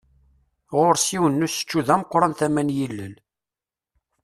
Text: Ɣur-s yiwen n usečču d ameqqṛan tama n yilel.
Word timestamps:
Ɣur-s 0.75 1.05
yiwen 1.13 1.33
n 1.43 1.45
usečču 1.45 1.79
d 1.87 1.89
ameqqṛan 1.95 2.33
tama 2.39 2.61
n 2.67 2.73
yilel. 2.77 3.13